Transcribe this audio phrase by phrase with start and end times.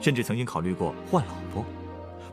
[0.00, 1.64] 甚至曾经考虑过换老婆，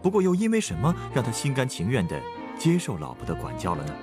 [0.02, 2.20] 不过又因为什么让他心甘情愿地
[2.58, 3.96] 接受老婆的管教了呢？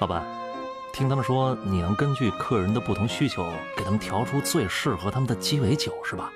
[0.00, 0.22] 老板，
[0.92, 6.30] 听他们说你能根据客人的不同需求，给他们调出最适合他们的鸡尾酒，是吧？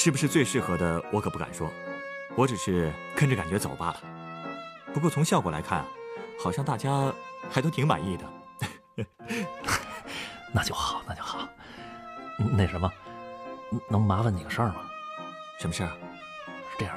[0.00, 1.68] 是不是最适合的，我可不敢说，
[2.36, 4.00] 我只是跟着感觉走罢了。
[4.94, 5.84] 不过从效果来看，
[6.40, 7.12] 好像大家
[7.50, 9.04] 还都挺满意的。
[10.54, 11.48] 那就好，那就好。
[12.56, 12.88] 那什么，
[13.90, 14.76] 能麻烦你个事儿吗？
[15.58, 15.90] 什么事儿？
[16.70, 16.96] 是这样，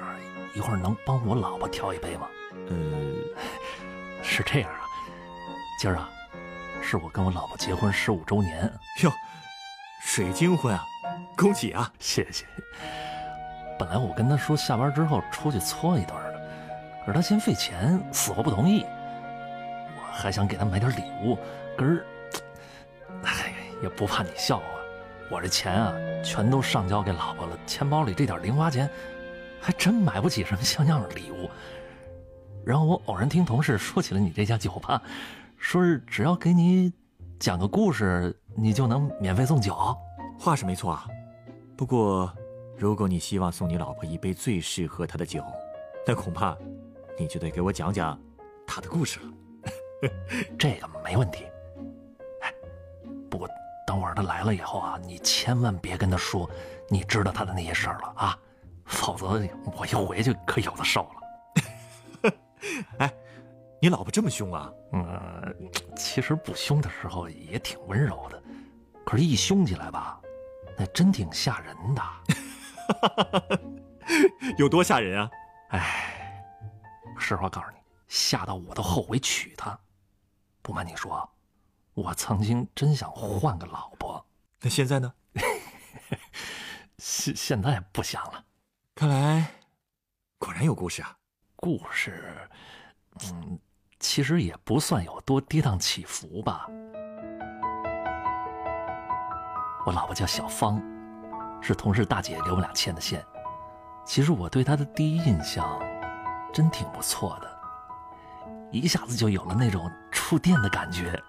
[0.54, 2.28] 一会儿能帮我老婆调一杯吗？
[2.70, 3.16] 呃，
[4.22, 4.82] 是这样啊，
[5.80, 6.08] 今儿啊，
[6.84, 8.72] 是我跟我老婆结婚十五周年。
[9.02, 9.12] 哟，
[10.04, 10.86] 水晶婚啊，
[11.42, 11.92] 恭喜啊！
[12.00, 12.46] 谢谢。
[13.80, 16.42] 本来我跟他说下班之后出去搓一顿的，
[17.04, 18.86] 可是他嫌费钱，死活不同意。
[18.86, 21.36] 我还想给他买点礼物，
[21.76, 22.06] 可是，
[23.24, 24.66] 哎，也不怕你笑话，
[25.32, 25.92] 我这钱啊，
[26.24, 28.88] 全都上交给老婆了，钱包里这点零花钱，
[29.60, 31.50] 还真买不起什么像样的礼物。
[32.64, 35.02] 然后我偶然听同事说起了你这家酒吧，
[35.58, 36.94] 说是只要给你
[37.40, 39.76] 讲个故事，你就能免费送酒。
[40.40, 41.08] 话是没错啊，
[41.82, 42.32] 不过，
[42.78, 45.44] 如果你希望送你老婆一杯最适合她的酒，
[46.06, 46.56] 那恐怕
[47.18, 48.22] 你就得给我讲讲
[48.68, 49.34] 她的故事了。
[50.60, 51.44] 这个没问题。
[52.42, 52.54] 哎，
[53.32, 53.50] 不过
[53.88, 56.48] 等会儿他来了以后啊，你千万别跟她说
[56.88, 58.38] 你知道她的那些事儿了啊，
[58.86, 59.42] 否则
[59.76, 62.32] 我一回去可有的受了。
[63.00, 63.12] 哎，
[63.82, 64.72] 你老婆这么凶啊？
[64.94, 68.40] 嗯，其实不凶的时候也挺温柔的，
[69.04, 70.22] 可是一凶起来吧，
[70.82, 72.02] 那真挺吓人的。
[74.58, 75.30] 有多吓人啊？
[75.70, 76.44] 哎，
[77.20, 77.78] 实话告诉你，
[78.08, 79.80] 吓到我都后悔娶她。
[80.64, 81.30] 不瞒你说，
[81.94, 84.26] 我曾经真想换个老婆。
[84.60, 85.14] 那现在呢？
[86.98, 88.44] 现现在不想了。
[88.96, 89.52] 看来，
[90.40, 91.16] 果然有故事啊。
[91.58, 92.50] 故事，
[93.32, 93.60] 嗯，
[94.00, 96.68] 其实也不算有多跌宕起伏吧。
[99.86, 100.82] 我老婆叫小芳，
[101.62, 103.26] 是同事大姐给我们俩牵的线。
[104.06, 105.80] 其实我对她的第一印象，
[106.54, 107.60] 真挺不错的，
[108.72, 111.22] 一下子就有了那种触电的感觉。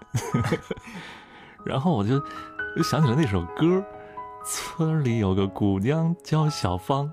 [1.65, 2.19] 然后我就
[2.75, 3.83] 就想起了那首歌，
[4.45, 7.11] 村里有个姑娘叫小芳。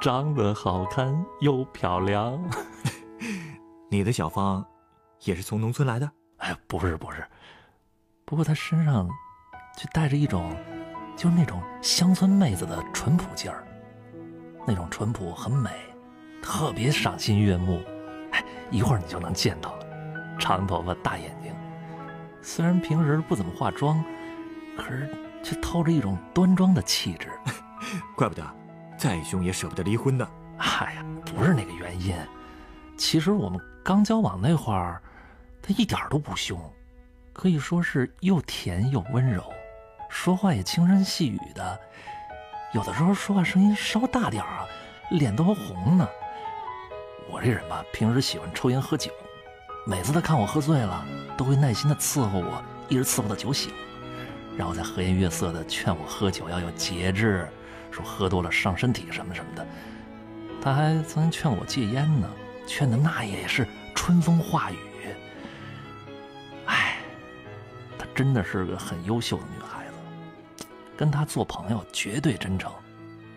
[0.00, 2.36] 长得好看又漂亮，
[3.88, 4.66] 你的小芳
[5.20, 6.10] 也是从农村来的？
[6.38, 7.24] 哎，不是不是，
[8.24, 9.08] 不过她身上
[9.78, 10.52] 就带着一种，
[11.22, 13.62] 就是那种乡村妹子的淳朴劲儿，
[14.66, 15.70] 那种淳朴很美，
[16.42, 17.80] 特别赏心悦目。
[18.32, 19.86] 哎，一会儿你就能见到了，
[20.36, 21.54] 长头发大眼睛，
[22.40, 24.04] 虽然平时不怎么化妆，
[24.76, 25.08] 可是
[25.44, 27.28] 却透着一种端庄的气质，
[28.16, 28.44] 怪不得。
[28.98, 30.28] 再凶也舍不得离婚呢。
[30.58, 32.16] 哎呀，不是那个原因。
[32.96, 35.00] 其实我们刚交往那会儿，
[35.62, 36.58] 他一点都不凶，
[37.32, 39.44] 可以说是又甜又温柔，
[40.12, 41.80] 说话也轻声细语的。
[42.74, 44.66] 有的时候说话声音稍大点啊，
[45.10, 46.06] 脸都红呢。
[47.30, 49.10] 我这人吧，平时喜欢抽烟喝酒，
[49.86, 51.02] 每次他看我喝醉了，
[51.36, 53.72] 都会耐心的伺候我，一直伺候到酒醒，
[54.56, 57.48] 然后再和颜悦色的劝我喝酒要有节制。
[57.90, 59.66] 说喝多了伤身体什么什么的，
[60.62, 62.30] 他还曾经劝我戒烟呢，
[62.66, 64.76] 劝的那也是春风化雨。
[66.66, 66.96] 哎，
[67.98, 69.71] 她真的是个很优秀的女孩，
[71.02, 72.72] 跟他做朋友绝对真诚，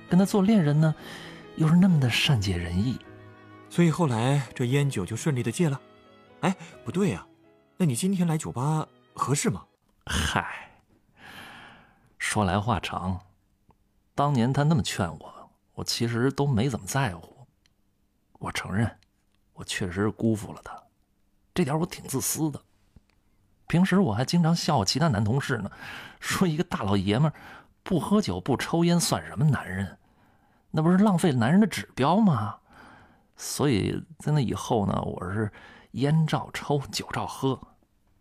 [0.08, 0.94] 跟他做恋人呢，
[1.56, 2.96] 又是那么的善解人意。
[3.72, 5.82] 所以后来这烟酒就顺利的戒了。
[6.42, 7.26] 哎，不对呀，
[7.76, 9.66] 那你今天来酒吧合适吗？
[10.06, 10.80] 嗨，
[12.20, 13.20] 说来话长。
[14.14, 17.48] 当年他那么劝我，我其实都没怎么在乎。
[18.34, 18.88] 我承认，
[19.54, 20.80] 我确实辜负了他，
[21.52, 22.62] 这点我挺自私的。
[23.68, 25.72] 平时我还经常笑话其他男同事呢，
[26.20, 27.32] 说一个大老爷们
[27.84, 29.98] 不喝酒不抽烟算什么男人？
[30.72, 32.58] 那不是浪费男人的指标吗？
[33.38, 35.52] 所以在那以后呢，我是
[35.92, 37.60] 烟照抽，酒照喝，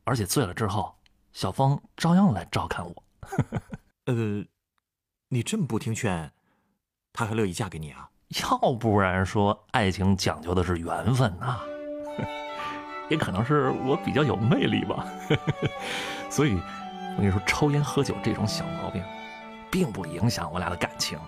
[0.04, 0.94] 而且醉了之后，
[1.32, 3.04] 小芳照样来照看我。
[4.06, 4.44] 呃，
[5.28, 6.30] 你这么不听劝，
[7.12, 8.08] 他还乐意嫁给你啊？
[8.42, 11.60] 要不然说爱情讲究的是缘分呐，
[13.08, 15.06] 也可能是我比较有魅力吧。
[16.30, 16.58] 所以
[17.16, 19.02] 我跟你说，抽烟喝酒这种小毛病，
[19.70, 21.18] 并不影响我俩的感情。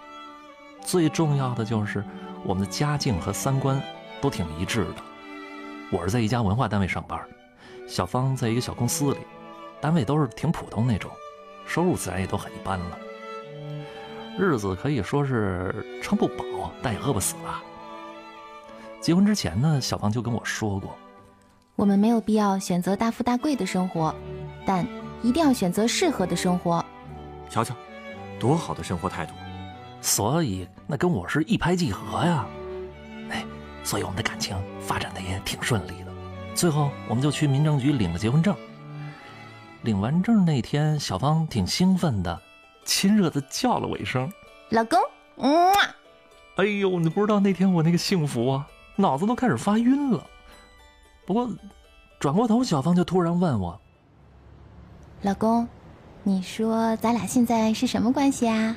[0.81, 2.05] 最重要的就是
[2.45, 3.81] 我们的家境和三观
[4.21, 4.97] 都挺一致的。
[5.91, 7.21] 我是在一家文化单位上班，
[7.87, 9.19] 小芳在一个小公司里，
[9.81, 11.11] 单位都是挺普通那种，
[11.67, 12.99] 收入自然也都很一般了。
[14.39, 17.63] 日子可以说是撑不饱，但也饿不死吧。
[19.01, 20.97] 结婚之前呢，小芳就跟我说过，
[21.77, 24.15] 我们没有必要选择大富大贵的生活，
[24.65, 24.87] 但
[25.23, 26.83] 一定要选择适合的生活。
[27.51, 27.77] 瞧瞧，
[28.41, 29.35] 多好的生活态度！
[30.01, 32.47] 所以那跟我是一拍即合呀。
[33.31, 33.45] 哎，
[33.85, 36.13] 所以我们的感情发展的也挺顺利的。
[36.55, 38.57] 最后，我们就去民政局领了结婚证。
[39.83, 42.41] 领完证那天，小芳挺兴奋的。
[42.87, 44.33] 亲热的叫了我一声
[44.71, 44.99] “老公”，
[45.37, 45.73] 嗯，
[46.57, 50.25] 哎呦，你不知道那天我那个幸福啊，脑子都开始发晕了。
[51.27, 51.51] 不过，
[52.21, 53.79] 转过头，小芳就突然问我
[55.23, 55.67] ：“老公，
[56.23, 58.77] 你说咱俩现在是什么关系啊？”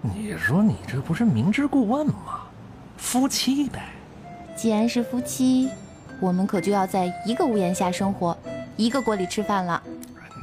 [0.00, 2.40] 你说你这不是明知故问吗？
[2.96, 3.90] 夫妻呗。
[4.56, 5.68] 既然是夫妻，
[6.20, 8.36] 我们可就要在一个屋檐下生活，
[8.76, 9.82] 一个锅里吃饭了。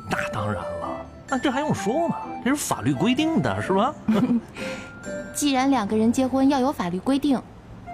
[0.09, 2.17] 那当然了，那这还用说吗？
[2.43, 3.93] 这是法律规定的，是吧？
[5.33, 7.41] 既然两个人结婚要有法律规定，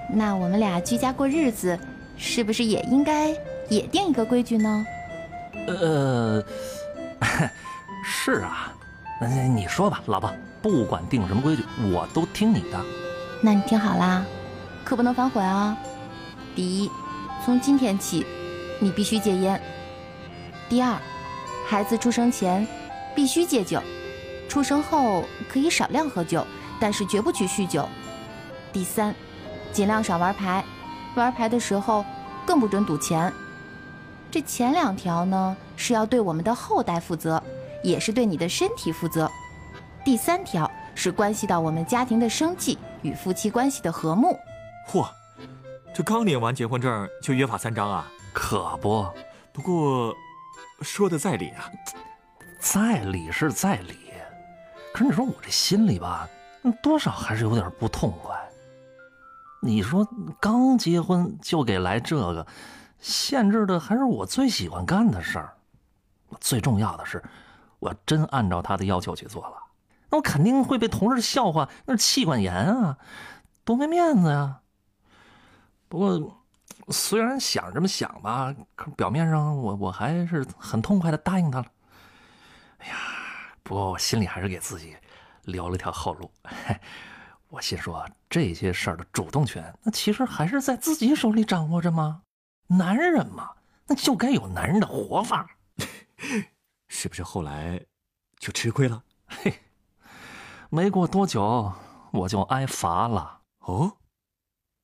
[0.10, 1.80] 那我们俩居家过日子，
[2.18, 3.30] 是不是也应该
[3.70, 4.86] 也定一个规矩呢？
[5.68, 6.44] 呃，
[8.04, 8.74] 是啊，
[9.20, 10.32] 那你说吧，老婆，
[10.62, 12.80] 不管定什么规矩，我都听你的。
[13.42, 14.26] 那你听好啦，
[14.84, 15.78] 可不能反悔啊！
[16.56, 16.90] 第一，
[17.44, 18.26] 从今天起，
[18.80, 19.58] 你必须戒烟；
[20.70, 20.98] 第二，
[21.68, 22.66] 孩子出生前
[23.16, 23.82] 必须戒酒。
[24.48, 26.46] 出生后可以少量喝酒，
[26.80, 27.90] 但是绝不许酗酒。
[28.72, 29.14] 第三，
[29.74, 30.64] 尽量少玩牌，
[31.16, 32.06] 玩牌的时候
[32.46, 33.32] 更不准赌钱。
[34.30, 37.42] 这前两条呢是要对我们的后代负责，
[37.82, 39.30] 也是对你的身体负责。
[40.04, 44.38] 第三条是关系到我们家庭的生计与夫妻关系的和睦。
[44.90, 45.08] 嚯，
[45.94, 48.08] 这刚领完结婚证就约法三章啊？
[48.34, 49.08] 可不，
[49.54, 50.14] 不过
[50.82, 51.72] 说的在理啊，
[52.60, 53.98] 在理是在理。
[54.94, 56.28] 可是你说我这心里吧，
[56.84, 58.38] 多少还是有点不痛快。
[59.66, 60.08] 你说
[60.40, 62.46] 刚结婚就给来这个，
[63.00, 65.58] 限制的还是我最喜欢干的事儿。
[66.40, 67.24] 最重要的是，
[67.80, 69.58] 我真按照他的要求去做了，
[70.10, 72.98] 那我肯定会被同事笑话，那是妻管严啊，
[73.64, 74.60] 多没面子呀。
[75.88, 76.44] 不过，
[76.90, 81.66] 虽然想这么想吧，可表面上我我还是很痛快的答应他了。
[82.78, 82.96] 哎呀。
[83.68, 84.96] 不过我心里还是给自己
[85.46, 86.30] 留了条后路。
[87.56, 92.22] 我心说这些事儿的主动权，那其实还是在自己手里掌握着吗？
[92.68, 93.52] 男人嘛，
[93.88, 95.48] 那就该有男人的活法。
[96.90, 97.82] 是不是后来
[98.40, 99.02] 就吃亏了？
[99.26, 99.54] 嘿，
[100.70, 101.72] 没过多久
[102.12, 103.40] 我就挨罚了。
[103.60, 103.96] 哦，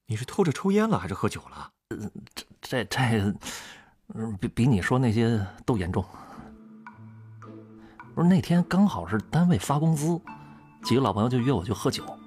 [0.06, 1.70] 你是偷着抽烟了还是喝酒了？
[2.62, 3.36] 这这这，
[4.40, 6.06] 比比你说那些都严重。
[8.16, 10.18] 不是那天刚好是单位发工资，
[10.86, 12.18] 几个老朋友就约我去喝酒。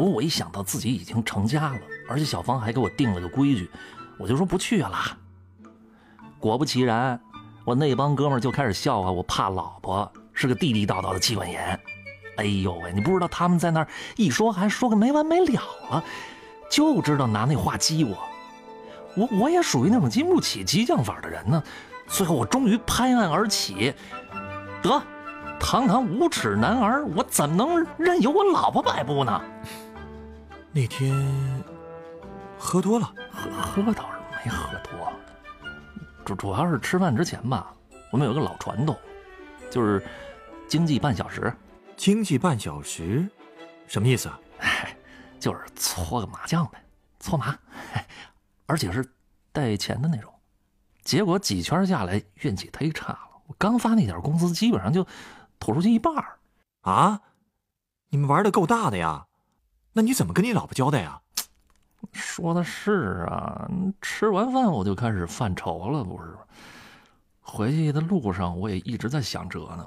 [0.00, 3.68] 不过我一想到自己已经成家了，而且小芳还给我定了个规矩，
[4.18, 4.96] 我就说不去了。
[6.38, 7.20] 果不其然，
[7.66, 11.78] 我那帮哥们就开始笑话我怕老婆，是个地地道道的妻管严。
[12.38, 16.02] 哎呦喂，你不知道他们在那儿一说还说个没完没了了，
[16.70, 18.16] 就知道拿那话激我。
[19.14, 21.62] 我我也属于那种经不起激将法的人呢。
[22.06, 23.92] 最后我终于拍案而起。
[24.82, 25.02] 得，
[25.60, 29.42] 堂堂无耻男儿，我怎么能任由我老婆摆布呢？
[30.72, 31.12] 那天
[32.58, 33.50] 喝多了，喝
[33.82, 35.12] 喝倒是没喝多，
[36.24, 37.74] 主主要是吃饭之前吧，
[38.12, 38.96] 我们有个老传统，
[39.68, 40.04] 就是
[40.68, 41.52] 经济半小时。
[41.96, 43.28] 经济半小时，
[43.86, 44.40] 什么意思啊？
[45.40, 46.82] 就是搓个麻将呗，
[47.18, 47.58] 搓麻，
[48.66, 49.04] 而且是
[49.52, 50.32] 带钱的那种。
[51.02, 53.20] 结果几圈下来，运气忒差了。
[53.48, 55.04] 我刚发那点工资，基本上就
[55.58, 56.38] 吐出去一半儿，
[56.82, 57.20] 啊！
[58.10, 59.26] 你们玩的够大的呀，
[59.92, 61.20] 那你怎么跟你老婆交代呀？
[62.12, 63.68] 说的是啊，
[64.00, 66.36] 吃完饭我就开始犯愁了，不是？
[67.40, 69.84] 回去的路上我也一直在想辙呢。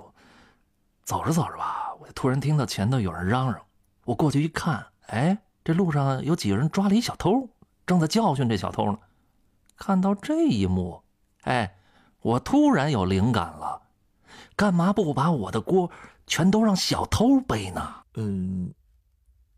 [1.03, 3.59] 走着走着吧，我就突然听到前头有人嚷嚷，
[4.05, 7.49] 我过去一看，哎，这路上有几个人抓了一小偷，
[7.85, 8.97] 正在教训这小偷呢。
[9.75, 11.01] 看到这一幕，
[11.43, 11.75] 哎，
[12.21, 13.81] 我突然有灵感了，
[14.55, 15.89] 干嘛不把我的锅
[16.25, 17.95] 全都让小偷背呢？
[18.13, 18.73] 嗯，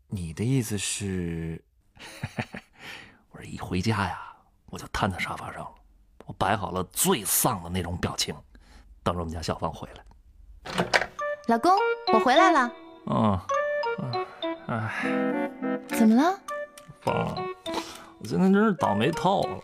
[0.08, 1.62] 你的意思是？
[3.30, 4.18] 我这一回家呀，
[4.66, 5.70] 我就瘫在沙发上了，
[6.26, 8.34] 我摆好了最丧的那种表情，
[9.02, 10.02] 等着我们家小芳回来。
[11.48, 11.72] 老公，
[12.12, 12.72] 我回来了。
[13.06, 13.40] 嗯，
[14.68, 15.50] 哎，
[15.88, 16.38] 怎么了？
[17.02, 17.14] 芳，
[18.18, 19.58] 我今天真是倒霉透了。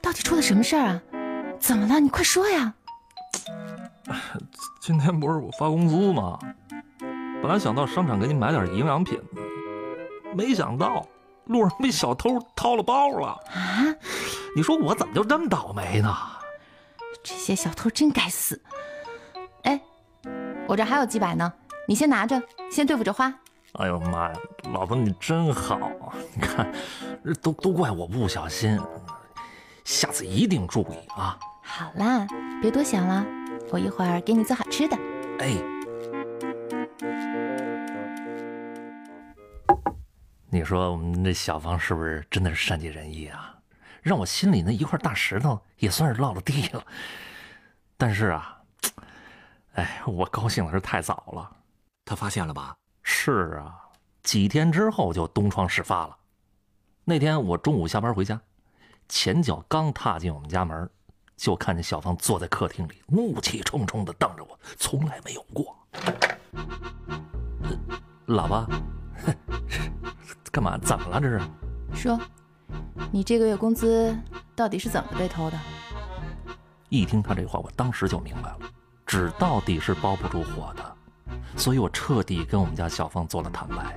[0.00, 1.02] 到底出了什么事儿啊？
[1.60, 2.00] 怎么了？
[2.00, 2.74] 你快说呀！
[4.80, 6.38] 今天不是我发工资吗？
[7.42, 9.42] 本来想到商场给你买点营养品的，
[10.34, 11.06] 没想到。
[11.46, 13.80] 路上被小偷掏了包了啊！
[14.54, 16.14] 你说我怎么就这么倒霉呢？
[17.24, 18.60] 这些小偷真该死！
[19.62, 19.80] 哎，
[20.66, 21.50] 我这还有几百呢，
[21.86, 22.38] 你先拿着，
[22.70, 23.32] 先对付着花。
[23.78, 24.34] 哎呦妈呀，
[24.74, 25.90] 老婆你真好！
[26.34, 26.70] 你看，
[27.42, 28.78] 都都怪我不小心，
[29.84, 31.38] 下次一定注意啊！
[31.62, 32.26] 好啦，
[32.60, 33.24] 别多想了，
[33.70, 34.94] 我一会儿给你做好吃的。
[35.38, 35.77] 哎。
[40.50, 43.54] 你说我们这小芳是不是真的是善解人意啊？
[44.00, 46.82] 让我心里那一块大石头也算是落了地了。
[47.98, 48.58] 但是啊，
[49.74, 51.50] 哎，我高兴的是太早了。
[52.06, 52.74] 他发现了吧？
[53.02, 53.78] 是啊，
[54.22, 56.16] 几天之后就东窗事发了。
[57.04, 58.40] 那天我中午下班回家，
[59.06, 60.88] 前脚刚踏进我们家门，
[61.36, 65.76] 就看见小芳坐在客厅里，怒气冲冲的瞪着我，从来没有过。
[68.24, 68.66] 老婆。
[70.58, 70.76] 干嘛？
[70.78, 71.20] 怎么了？
[71.20, 71.40] 这是？
[71.94, 72.18] 说，
[73.12, 74.12] 你这个月工资
[74.56, 75.60] 到底是怎么被偷的？
[76.88, 78.58] 一听他这话，我当时就明白了，
[79.06, 80.96] 纸到底是包不住火的，
[81.56, 83.96] 所以我彻底跟我们家小芳做了坦白。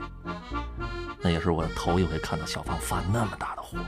[1.20, 3.80] 那也是我头一回看到小芳发那么大的火，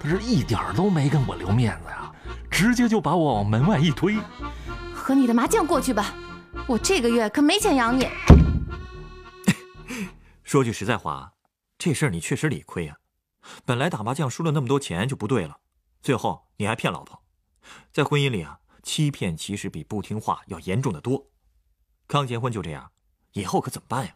[0.00, 2.10] 她是一点都没跟我留面子呀，
[2.50, 4.16] 直接就把我往门外一推。
[4.94, 6.14] 和你的麻将过去吧，
[6.66, 8.08] 我这个月可没钱养你。
[10.42, 11.32] 说句实在话，
[11.84, 12.96] 这事儿你确实理亏啊。
[13.64, 15.58] 本来打麻将输了那么多钱就不对了，
[16.00, 17.20] 最后你还骗老婆，
[17.90, 21.26] 在婚姻里啊，欺骗其实比不听话要严重的多。
[22.06, 22.92] 刚结婚就这样，
[23.32, 24.14] 以后可怎么办呀？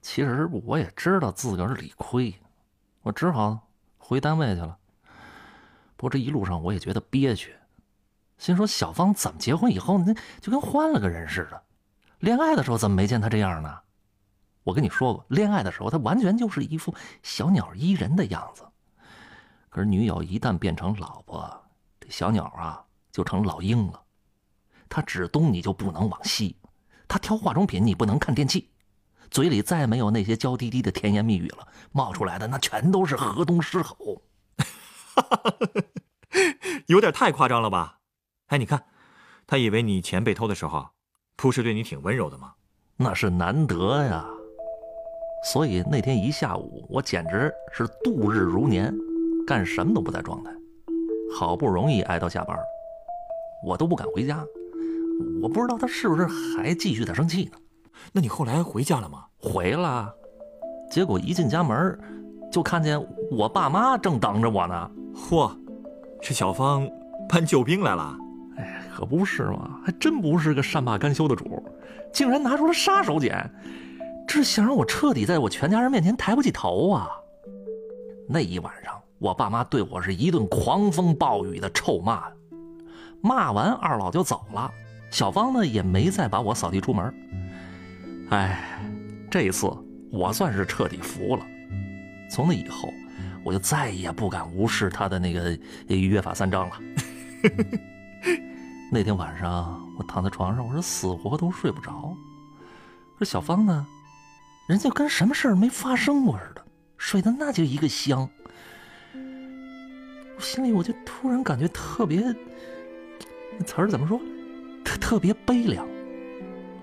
[0.00, 2.34] 其实我也知道自个儿理亏，
[3.02, 3.68] 我只好
[3.98, 4.78] 回单位去了。
[5.96, 7.54] 不过这一路上我也觉得憋屈，
[8.38, 11.62] 心说小芳怎么结婚以后那就跟换了个人似的？
[12.20, 13.80] 恋爱的时候怎么没见她这样呢？
[14.64, 16.92] 我跟你说过，恋爱的时候他完全就是一副
[17.22, 18.64] 小鸟依人的样子，
[19.68, 21.64] 可是女友一旦变成老婆，
[22.00, 24.02] 这小鸟啊就成老鹰了。
[24.88, 26.56] 他指东你就不能往西，
[27.06, 28.70] 他挑化妆品你不能看电器，
[29.30, 34.22] 嘴里再没有那些娇滴滴的甜言蜜语了，冒出来的那全都是河东狮吼。
[36.86, 37.98] 有点太夸张了吧？
[38.46, 38.84] 哎，你看，
[39.46, 40.90] 他以为你钱被偷的时候，
[41.36, 42.54] 不是对你挺温柔的吗？
[42.96, 44.24] 那是难得呀。
[45.44, 48.92] 所以那天一下午，我简直是度日如年，
[49.46, 50.50] 干什么都不在状态。
[51.36, 52.56] 好不容易挨到下班，
[53.64, 54.42] 我都不敢回家。
[55.42, 57.58] 我不知道他是不是还继续在生气呢？
[58.12, 59.24] 那你后来回家了吗？
[59.38, 60.12] 回了。
[60.90, 61.98] 结果一进家门，
[62.50, 62.98] 就看见
[63.30, 64.90] 我爸妈正等着我呢。
[65.14, 65.54] 嚯，
[66.22, 66.88] 这小芳
[67.28, 68.16] 搬救兵来了？
[68.56, 71.62] 哎，可不是嘛，还真不是个善罢甘休的主，
[72.12, 73.30] 竟然拿出了杀手锏。
[74.34, 77.08] 是想让我彻底在我全家人面前抬不起头啊！
[78.28, 82.24] 那一晚上，我爸妈对我是一顿狂风暴雨的臭骂，
[83.20, 84.68] 骂完二老就走了。
[85.08, 87.14] 小芳呢也没再把我扫地出门。
[88.30, 88.76] 哎，
[89.30, 89.70] 这一次
[90.10, 91.46] 我算是彻底服了。
[92.28, 92.92] 从那以后，
[93.44, 96.76] 我就再也不敢无视他的那个约法三章了。
[98.90, 102.12] 那天晚上，我躺在床上，我是死活都睡不着。
[103.16, 103.86] 这小芳呢？
[104.66, 106.64] 人就跟什么事儿没发生过似的，
[106.96, 108.28] 睡得那就一个香。
[109.12, 112.20] 我心里我就突然感觉特别，
[113.58, 114.20] 那词儿怎么说？
[114.82, 115.86] 特特别悲凉。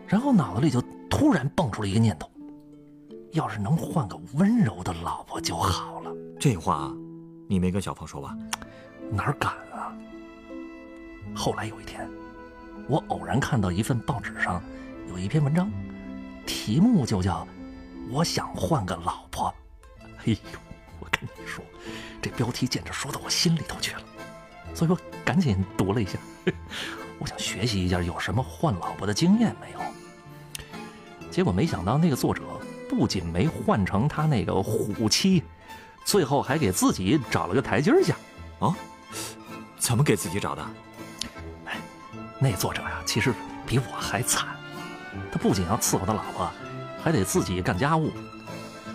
[0.07, 2.29] 然后脑子里就突然蹦出了一个念头：
[3.31, 6.11] 要是能换个温柔的老婆就好了。
[6.39, 6.93] 这话，
[7.47, 8.38] 你没跟小芳说吧？
[9.09, 9.91] 哪敢啊！
[11.33, 12.07] 后来有一天，
[12.88, 14.61] 我偶然看到一份报纸上
[15.09, 15.71] 有一篇文章，
[16.45, 17.47] 题目就叫。
[18.10, 19.53] 我想换个老婆，
[20.20, 20.36] 哎呦，
[21.00, 21.63] 我跟你说，
[22.22, 24.01] 这标题简直说到我心里头去了，
[24.74, 26.17] 所以我赶紧读了一下，
[27.20, 29.79] 我想学习一下有什么换老婆的经验没有。
[31.29, 32.41] 结果没想到那个作者
[32.89, 35.43] 不仅没换成他那个虎妻，
[36.03, 38.15] 最后还给自己找了个台阶下。
[38.60, 38.75] 啊，
[39.79, 40.62] 怎么给自己找的？
[41.65, 41.77] 哎，
[42.38, 43.34] 那作者呀，其实
[43.65, 44.48] 比我还惨。
[45.31, 46.51] 他不仅要伺候他老婆，
[47.03, 48.12] 还得自己干家务。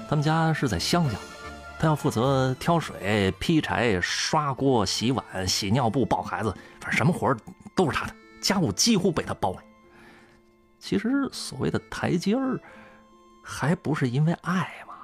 [0.09, 1.19] 他们家是在乡下，
[1.79, 7.37] 他要负责挑水、劈柴、刷锅、洗碗、洗尿布、抱孩子，反正什么活
[7.75, 9.63] 都是他的，家务几乎被他包了。
[10.79, 12.61] 其实所谓的台阶儿，
[13.43, 14.95] 还不是因为爱吗？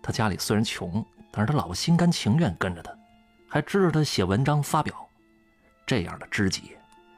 [0.00, 2.92] 他家里虽然穷，但是他老婆心甘情愿跟着他，
[3.48, 4.94] 还支持他写文章发表。
[5.84, 6.76] 这样的知己，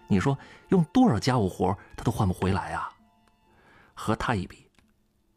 [0.08, 0.36] 你说
[0.68, 2.90] 用多少家务活他都换不回来啊！
[3.94, 4.68] 和他一比，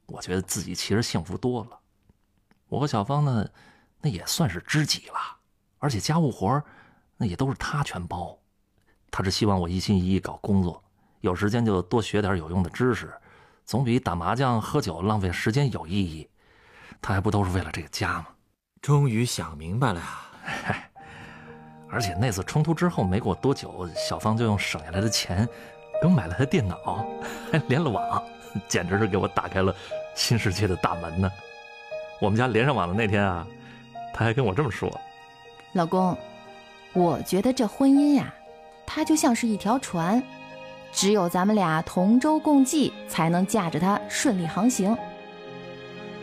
[0.08, 1.80] 我觉得自己其实幸福多了。
[2.68, 3.48] 我和小芳呢，
[4.02, 5.20] 那也算是知己了，
[5.78, 6.62] 而且家务活
[7.16, 8.38] 那也都是他全包。
[9.10, 10.84] 他是希望我一心一意搞工作。
[11.22, 13.14] 有时间就多学点有用的知识，
[13.66, 16.30] 总比打麻将喝酒浪费时间有意义。
[17.02, 18.28] 他还不都是为了这个家吗？
[18.82, 20.90] 终于想明白了呀！
[21.90, 25.48] 而且那次冲突之后没过多久，小芳就用省下来的钱
[26.02, 27.06] 给我买了台电脑，
[27.52, 28.24] 还连了网，
[28.68, 29.74] 简直是给我打开了
[30.16, 31.32] 新世界的大门呢。
[32.20, 33.46] 我们家连上网的那天啊，
[34.14, 34.90] 他还跟我这么说
[35.74, 36.18] ：“老公，
[36.94, 38.34] 我觉得这婚姻呀，
[38.86, 40.22] 它就像是一条船。”
[40.94, 44.98] 只有咱们俩同舟共济，才能驾着它顺利航行。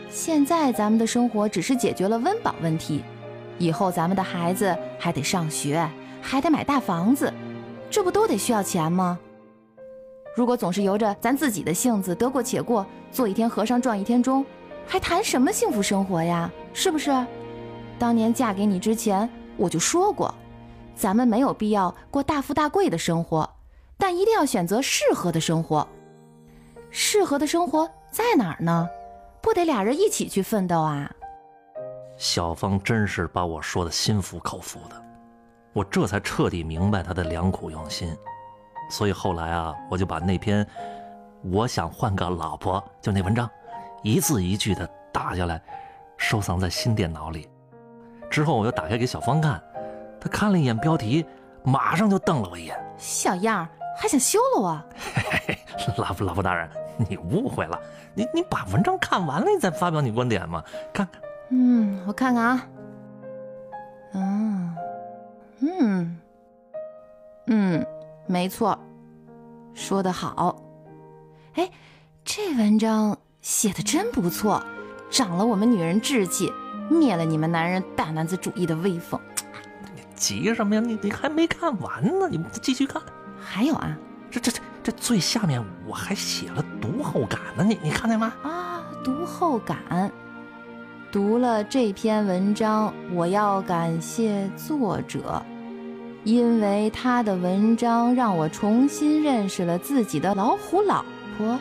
[0.09, 3.01] 现在咱们的生活只是解决了温饱问题，
[3.57, 5.87] 以后咱们的孩子还得上学，
[6.21, 7.31] 还得买大房子，
[7.89, 9.17] 这不都得需要钱吗？
[10.35, 14.45] 如果总是由着咱自己的性子得过且过，做一天和尚撞一天钟，
[14.85, 16.51] 还谈什么幸福生活呀？
[16.73, 17.09] 是不是？
[17.97, 20.33] 当年嫁给你之前，我就说过，
[20.93, 23.49] 咱们没有必要过大富大贵的生活。
[23.97, 25.87] 但一定要选择适合的生活。
[26.89, 28.89] 适合的生活在哪儿呢？
[29.41, 31.09] 不得俩人一起去奋斗啊！
[32.17, 35.01] 小芳真是把我说的心服口服的，
[35.71, 38.13] 我这才彻底明白她的良苦用心。
[38.89, 40.65] 所以后来啊，我就把那篇
[41.51, 43.49] “我想换个老婆”就那文章，
[44.03, 45.61] 一字一句的打下来，
[46.17, 47.49] 收藏在新电脑里。
[48.29, 49.61] 之后我又打开给小芳看，
[50.19, 51.25] 她看了一眼标题，
[51.63, 53.67] 马上就瞪了我一眼：“小样儿！”
[53.97, 54.83] 还想休了我？
[55.15, 55.57] 嘿嘿
[55.97, 56.69] 老夫老婆大人，
[57.09, 57.79] 你误会了。
[58.13, 60.63] 你你把文章看完了，你再发表你观点嘛？
[60.91, 61.21] 看看。
[61.49, 62.67] 嗯，我看看啊。
[64.13, 64.75] 嗯，
[65.59, 66.19] 嗯，
[67.47, 67.85] 嗯，
[68.27, 68.77] 没错，
[69.73, 70.59] 说得好。
[71.53, 71.69] 哎，
[72.23, 74.63] 这文章写的真不错，
[75.11, 76.51] 长了我们女人志气，
[76.89, 79.19] 灭了你们男人大男子主义的威风。
[79.95, 80.81] 你急什么呀？
[80.81, 83.01] 你你还没看完呢，你继续看。
[83.39, 83.95] 还有啊，
[84.31, 88.33] 这这这这最下面我还写了读后感呢，你你看见吗？
[88.41, 90.11] 啊，读后感，
[91.11, 95.41] 读了这篇文章，我要感谢作者，
[96.25, 101.05] 因为他的文章让我重新认识了自己的老虎老
[101.37, 101.57] 婆。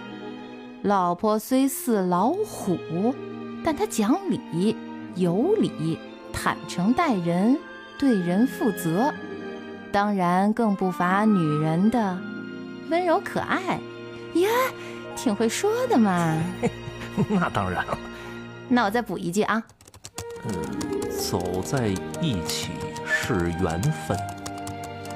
[0.82, 3.14] 老婆虽似老虎，
[3.62, 4.74] 但她讲理、
[5.14, 5.98] 有理、
[6.32, 7.58] 坦诚待人，
[7.98, 9.12] 对人负责。
[9.92, 12.18] 当然，更不乏女人的
[12.90, 13.78] 温柔可爱
[14.34, 14.48] 呀，
[15.14, 16.42] 挺会说的嘛。
[17.28, 17.98] 那当然了。
[18.68, 19.62] 那我再补一句啊。
[20.46, 20.52] 嗯，
[21.12, 21.88] 走在
[22.20, 22.72] 一起
[23.06, 24.18] 是缘分，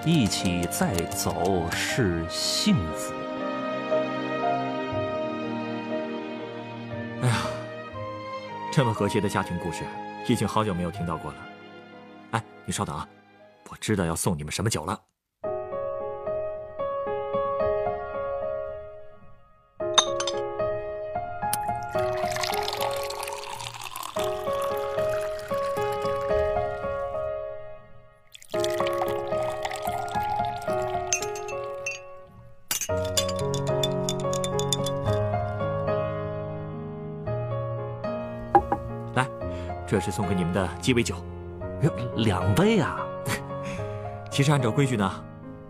[0.05, 3.13] 一起再走是幸福。
[7.21, 7.37] 哎呀，
[8.73, 9.85] 这么和谐的家庭故事，
[10.27, 11.39] 已经好久没有听到过了。
[12.33, 13.07] 哎，你稍等啊。
[13.71, 14.99] 我知道要送你们什么酒了。
[39.89, 41.17] 这是送给你们的鸡尾酒，
[41.81, 42.99] 哟，两杯啊！
[44.31, 45.11] 其实按照规矩呢，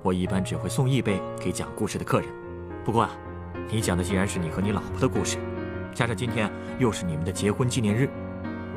[0.03, 2.29] 我一般只会送一杯给讲故事的客人。
[2.85, 3.11] 不过啊，
[3.71, 5.39] 你讲的既然是你和你老婆的故事，
[5.95, 6.51] 加上今天
[6.81, 8.11] 又是你们的结婚纪念日，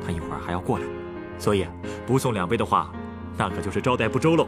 [0.06, 0.84] 他一会儿还要过来，
[1.40, 1.66] 所以
[2.06, 2.92] 不送两杯的话，
[3.36, 4.46] 那可就是招待不周喽。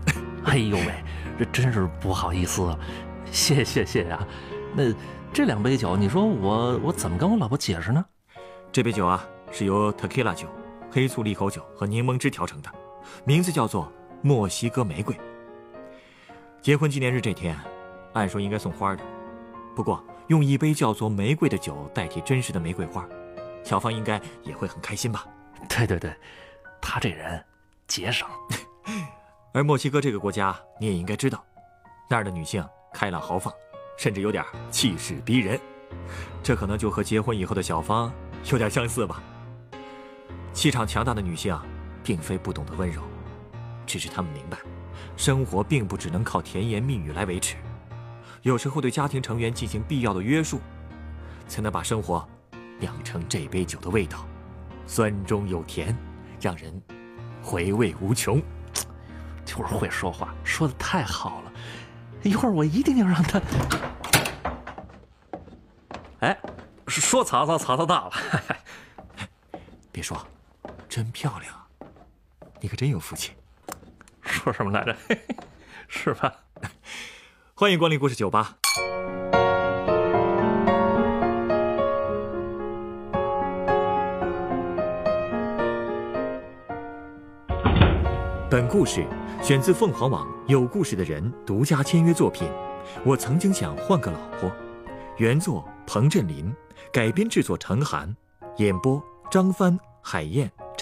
[0.44, 0.92] 哎呦喂，
[1.38, 2.76] 这真是不好意思，
[3.32, 4.28] 谢谢谢啊。
[4.74, 4.92] 那
[5.32, 8.04] 这两杯酒，你说我我怎么跟我老婆解释呢？
[8.70, 10.48] 这杯酒啊，是由 Tequila 酒、
[10.90, 12.68] 黑醋利口酒和柠檬汁调成的，
[13.24, 13.90] 名字叫做。
[14.26, 15.14] 墨西哥玫瑰。
[16.62, 17.54] 结婚纪念日这天，
[18.14, 19.04] 按说应该送花的，
[19.76, 23.06] 不过，用一杯叫做玫瑰的酒代替真实的玫瑰花，
[23.62, 25.26] 小芳应该也会很开心吧？
[25.68, 26.10] 对对对，
[26.80, 27.44] 他这人
[27.86, 28.26] 节省。
[29.52, 31.44] 而墨西哥这个国家，你也应该知道，
[32.08, 33.52] 那儿的女性开朗豪放，
[33.98, 35.60] 甚至有点气势逼人。
[36.42, 38.10] 这可能就和结婚以后的小芳
[38.50, 39.22] 有点相似吧。
[40.54, 41.58] 气场强大的女性，
[42.02, 43.02] 并非不懂得温柔，
[43.84, 44.56] 只是她们明白，
[45.16, 47.56] 生活并不只能靠甜言蜜语来维持，
[48.42, 50.60] 有时候对家庭成员进行必要的约束，
[51.48, 52.26] 才能把生活
[52.78, 54.24] 酿成这杯酒的味道，
[54.86, 55.94] 酸中有甜，
[56.40, 56.80] 让人
[57.42, 58.40] 回味无穷。
[59.44, 61.52] 就是会说话，说的太好了。
[62.22, 63.38] 一会儿我一定要让他。
[66.20, 66.38] 哎，
[66.86, 68.12] 说曹操，曹操到了。
[69.92, 70.16] 别说，
[70.94, 71.52] 真漂亮，
[72.60, 73.32] 你可真有福气。
[74.22, 74.96] 说什么来着？
[75.90, 76.32] 是吧？
[77.52, 78.58] 欢迎光临故事酒吧。
[88.48, 89.04] 本故事
[89.42, 92.48] 选自凤凰网有故事的人独家签约作品。
[93.04, 94.48] 我曾经想换个老婆。
[95.16, 96.54] 原作彭振林，
[96.92, 98.14] 改编制作陈寒，
[98.58, 100.48] 演播张帆、海燕、